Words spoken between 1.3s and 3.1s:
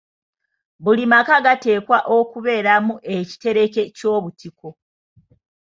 gateekwa okubeeramu